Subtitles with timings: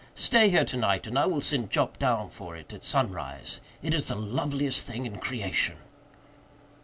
[0.15, 3.59] Stay here to night, and I will send Jup down for it at sunrise.
[3.83, 5.77] It is the loveliest thing in creation!"